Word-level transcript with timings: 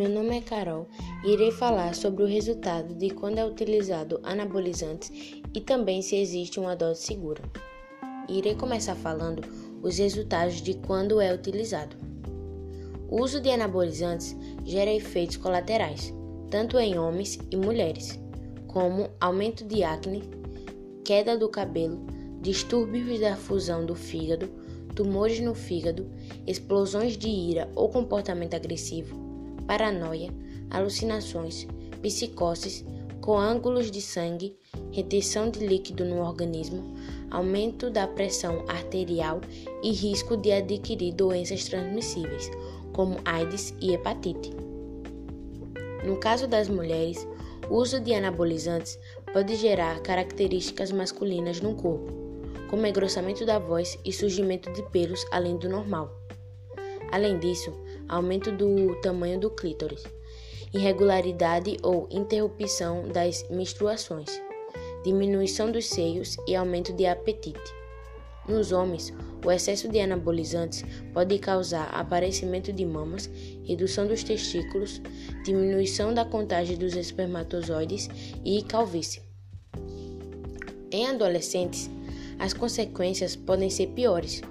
Meu 0.00 0.08
nome 0.08 0.38
é 0.38 0.40
Carol 0.40 0.88
e 1.22 1.32
irei 1.32 1.50
falar 1.50 1.94
sobre 1.94 2.22
o 2.22 2.26
resultado 2.26 2.94
de 2.94 3.10
quando 3.10 3.36
é 3.36 3.44
utilizado 3.44 4.18
anabolizantes 4.22 5.12
e 5.52 5.60
também 5.60 6.00
se 6.00 6.16
existe 6.16 6.58
uma 6.58 6.74
dose 6.74 7.02
segura. 7.02 7.42
Irei 8.26 8.54
começar 8.54 8.94
falando 8.94 9.42
os 9.82 9.98
resultados 9.98 10.62
de 10.62 10.72
quando 10.72 11.20
é 11.20 11.34
utilizado. 11.34 11.98
O 13.10 13.22
uso 13.22 13.42
de 13.42 13.50
anabolizantes 13.50 14.34
gera 14.64 14.90
efeitos 14.90 15.36
colaterais, 15.36 16.14
tanto 16.48 16.78
em 16.78 16.98
homens 16.98 17.38
e 17.50 17.56
mulheres, 17.58 18.18
como 18.68 19.10
aumento 19.20 19.66
de 19.66 19.84
acne, 19.84 20.22
queda 21.04 21.36
do 21.36 21.50
cabelo, 21.50 22.06
distúrbios 22.40 23.20
da 23.20 23.36
fusão 23.36 23.84
do 23.84 23.94
fígado, 23.94 24.48
tumores 24.94 25.40
no 25.40 25.54
fígado, 25.54 26.10
explosões 26.46 27.18
de 27.18 27.28
ira 27.28 27.70
ou 27.74 27.90
comportamento 27.90 28.54
agressivo, 28.54 29.29
paranoia, 29.70 30.34
alucinações, 30.68 31.64
psicoses, 32.02 32.84
coágulos 33.20 33.88
de 33.88 34.02
sangue, 34.02 34.56
retenção 34.90 35.48
de 35.48 35.64
líquido 35.64 36.04
no 36.04 36.20
organismo, 36.20 36.92
aumento 37.30 37.88
da 37.88 38.04
pressão 38.08 38.64
arterial 38.66 39.40
e 39.80 39.92
risco 39.92 40.36
de 40.36 40.50
adquirir 40.50 41.14
doenças 41.14 41.66
transmissíveis, 41.66 42.50
como 42.92 43.20
AIDS 43.24 43.72
e 43.80 43.94
hepatite. 43.94 44.50
No 46.04 46.16
caso 46.16 46.48
das 46.48 46.68
mulheres, 46.68 47.24
o 47.70 47.76
uso 47.76 48.00
de 48.00 48.12
anabolizantes 48.12 48.98
pode 49.32 49.54
gerar 49.54 50.00
características 50.00 50.90
masculinas 50.90 51.60
no 51.60 51.76
corpo, 51.76 52.12
como 52.68 52.88
engrossamento 52.88 53.46
da 53.46 53.60
voz 53.60 53.96
e 54.04 54.12
surgimento 54.12 54.72
de 54.72 54.82
pelos 54.90 55.24
além 55.30 55.56
do 55.56 55.68
normal. 55.68 56.12
Além 57.12 57.38
disso, 57.38 57.72
aumento 58.10 58.50
do 58.50 58.94
tamanho 59.00 59.38
do 59.38 59.48
clítoris, 59.50 60.04
irregularidade 60.74 61.76
ou 61.82 62.08
interrupção 62.10 63.08
das 63.08 63.48
menstruações, 63.48 64.28
diminuição 65.04 65.70
dos 65.70 65.86
seios 65.86 66.36
e 66.46 66.54
aumento 66.54 66.92
de 66.92 67.06
apetite. 67.06 67.80
Nos 68.48 68.72
homens, 68.72 69.12
o 69.44 69.50
excesso 69.50 69.88
de 69.88 70.00
anabolizantes 70.00 70.84
pode 71.14 71.38
causar 71.38 71.84
aparecimento 71.94 72.72
de 72.72 72.84
mamas, 72.84 73.30
redução 73.64 74.06
dos 74.06 74.24
testículos, 74.24 75.00
diminuição 75.44 76.12
da 76.12 76.24
contagem 76.24 76.76
dos 76.76 76.96
espermatozoides 76.96 78.08
e 78.44 78.62
calvície. 78.62 79.22
Em 80.90 81.06
adolescentes, 81.06 81.88
as 82.40 82.52
consequências 82.52 83.36
podem 83.36 83.70
ser 83.70 83.88
piores, 83.88 84.42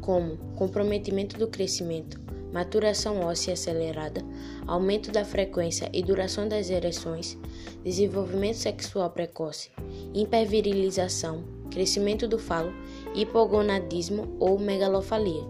como 0.00 0.36
comprometimento 0.56 1.38
do 1.38 1.46
crescimento, 1.46 2.23
maturação 2.54 3.18
óssea 3.18 3.54
acelerada, 3.54 4.22
aumento 4.64 5.10
da 5.10 5.24
frequência 5.24 5.90
e 5.92 6.00
duração 6.00 6.48
das 6.48 6.70
ereções, 6.70 7.36
desenvolvimento 7.82 8.54
sexual 8.54 9.10
precoce, 9.10 9.72
hipervirilização, 10.14 11.42
crescimento 11.68 12.28
do 12.28 12.38
falo, 12.38 12.72
hipogonadismo 13.12 14.36
ou 14.38 14.56
megalofalia, 14.56 15.42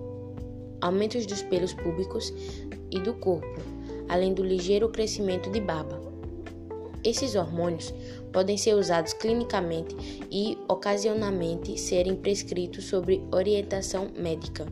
aumentos 0.81 1.27
dos 1.27 1.43
pelos 1.43 1.75
públicos 1.75 2.33
e 2.91 2.99
do 2.99 3.13
corpo, 3.13 3.61
além 4.09 4.33
do 4.33 4.43
ligeiro 4.43 4.89
crescimento 4.89 5.51
de 5.51 5.61
barba. 5.61 6.04
Esses 7.05 7.35
hormônios 7.35 7.93
podem 8.33 8.57
ser 8.57 8.75
usados 8.75 9.13
clinicamente 9.13 9.95
e 10.31 10.57
ocasionalmente 10.67 11.79
serem 11.79 12.17
prescritos 12.17 12.87
sob 12.87 13.23
orientação 13.31 14.11
médica 14.17 14.67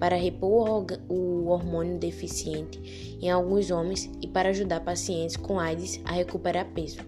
para 0.00 0.16
repor 0.16 0.84
o 1.08 1.46
hormônio 1.46 1.98
deficiente 1.98 3.18
em 3.22 3.30
alguns 3.30 3.70
homens 3.70 4.10
e 4.20 4.26
para 4.26 4.48
ajudar 4.48 4.80
pacientes 4.80 5.36
com 5.36 5.60
AIDS 5.60 6.00
a 6.04 6.12
recuperar 6.12 6.66
peso. 6.72 6.98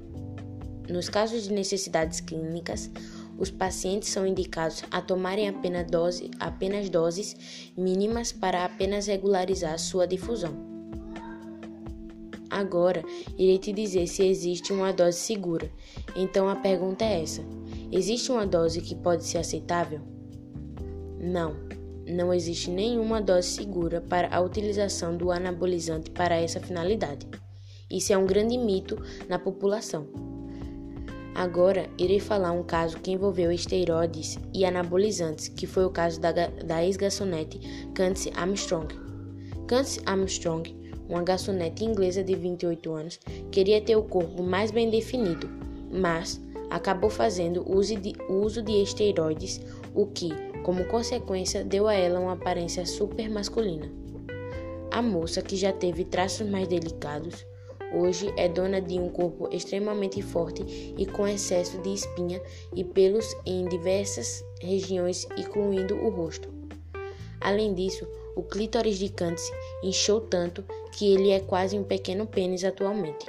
Nos 0.89 1.09
casos 1.09 1.43
de 1.43 1.53
necessidades 1.53 2.21
clínicas, 2.21 2.91
os 3.37 3.51
pacientes 3.51 4.09
são 4.09 4.27
indicados 4.27 4.83
a 4.91 5.03
tomarem 5.03 5.49
apenas, 5.49 5.91
dose, 5.91 6.31
apenas 6.41 6.89
doses 6.89 7.37
mínimas 7.77 8.33
para 8.33 8.65
apenas 8.65 9.07
regularizar 9.07 9.79
sua 9.79 10.07
difusão. 10.07 10.78
Agora, 12.59 13.05
irei 13.39 13.57
te 13.57 13.73
dizer 13.73 14.09
se 14.09 14.27
existe 14.27 14.73
uma 14.73 14.93
dose 14.93 15.19
segura. 15.19 15.71
Então 16.17 16.49
a 16.49 16.57
pergunta 16.57 17.05
é 17.05 17.23
essa: 17.23 17.41
existe 17.93 18.33
uma 18.33 18.45
dose 18.45 18.81
que 18.81 18.97
pode 18.97 19.25
ser 19.25 19.39
aceitável? 19.39 20.01
Não 21.21 21.69
não 22.09 22.33
existe 22.33 22.71
nenhuma 22.71 23.21
dose 23.21 23.49
segura 23.49 24.01
para 24.01 24.35
a 24.35 24.41
utilização 24.41 25.17
do 25.17 25.31
anabolizante 25.31 26.11
para 26.11 26.37
essa 26.37 26.59
finalidade. 26.59 27.27
Isso 27.91 28.13
é 28.13 28.19
um 28.19 28.27
grande 28.27 28.57
mito 28.57 28.99
na 29.29 29.39
população. 29.39 30.09
Agora, 31.35 31.89
irei 31.99 32.19
falar 32.19 32.53
um 32.53 32.65
caso 32.65 32.99
que 32.99 33.13
envolveu 33.13 33.53
esteroides 33.53 34.39
e 34.53 34.65
anabolizantes, 34.65 35.49
que 35.49 35.67
foi 35.67 35.85
o 35.85 35.91
caso 35.91 36.21
da, 36.21 36.33
da 36.33 36.83
ex-garçonete 36.83 37.61
Candice 37.95 38.33
Armstrong. 38.35 38.89
Candice 39.67 40.01
Armstrong, 40.07 40.75
uma 41.09 41.23
garçonete 41.23 41.85
inglesa 41.85 42.23
de 42.23 42.35
28 42.35 42.93
anos, 42.93 43.21
queria 43.51 43.81
ter 43.81 43.97
o 43.97 44.03
corpo 44.03 44.43
mais 44.43 44.71
bem 44.71 44.91
definido, 44.91 45.49
mas 45.91 46.41
acabou 46.71 47.09
fazendo 47.11 47.65
uso 47.71 47.97
de, 47.97 48.13
uso 48.29 48.63
de 48.63 48.83
esteroides, 48.83 49.61
o 49.95 50.07
que, 50.07 50.31
como 50.63 50.85
consequência, 50.85 51.65
deu 51.65 51.89
a 51.89 51.95
ela 51.95 52.21
uma 52.21 52.33
aparência 52.33 52.85
super 52.85 53.31
masculina. 53.31 53.91
A 54.91 55.03
moça, 55.03 55.43
que 55.43 55.57
já 55.57 55.73
teve 55.73 56.05
traços 56.05 56.49
mais 56.49 56.69
delicados, 56.69 57.47
hoje 57.93 58.33
é 58.37 58.49
dona 58.49 58.81
de 58.81 58.99
um 58.99 59.09
corpo 59.09 59.49
extremamente 59.51 60.21
forte 60.21 60.95
e 60.97 61.07
com 61.07 61.27
excesso 61.27 61.79
de 61.79 61.95
espinha 61.95 62.41
e 62.75 62.85
pelos 62.85 63.35
em 63.47 63.67
diversas 63.69 64.45
regiões, 64.61 65.27
incluindo 65.37 65.95
o 65.95 66.11
rosto. 66.11 66.49
Além 67.41 67.73
disso, 67.73 68.07
o 68.35 68.43
clítoris 68.43 68.99
de 68.99 69.09
Candice 69.09 69.53
inchou 69.83 70.21
tanto 70.21 70.65
que 70.99 71.15
ele 71.15 71.31
é 71.31 71.39
quase 71.39 71.79
um 71.79 71.85
pequeno 71.85 72.27
pênis 72.27 72.65
atualmente. 72.65 73.25